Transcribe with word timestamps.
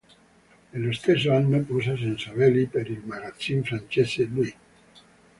Nello 0.71 0.93
stesso 0.93 1.31
anno 1.31 1.59
posa 1.63 1.95
senza 1.95 2.31
veli 2.33 2.65
per 2.65 2.89
il 2.89 3.03
magazine 3.05 3.61
francese 3.61 4.23
"Lui". 4.23 4.51